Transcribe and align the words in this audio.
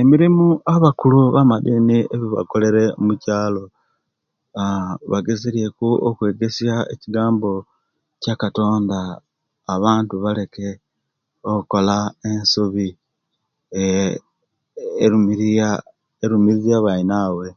Emirimo 0.00 0.44
abakulu 0.74 1.20
bamadiini 1.34 1.98
ejebakolera 2.14 2.82
mukyalo 3.06 3.64
aa 4.60 4.90
bagezelyeku 5.10 5.88
okwegesa 6.08 6.74
ekiggambo 6.92 7.52
kya 8.22 8.34
katonda 8.42 8.98
aa 9.14 9.20
abantu 9.74 10.14
baleke 10.24 10.68
okola 11.52 11.96
ensobi 12.28 12.88
eeh 13.82 14.12
erumirirya 15.04 15.70
erumirirya 16.24 16.76
abainaabwe 16.78 17.48